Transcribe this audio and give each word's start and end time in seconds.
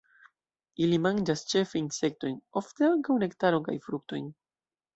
Ili 0.85 0.97
manĝas 1.03 1.43
ĉefe 1.51 1.77
insektojn, 1.83 2.41
ofte 2.63 2.89
ankaŭ 2.89 3.21
nektaron 3.27 3.69
kaj 3.71 3.79
fruktojn. 3.87 4.29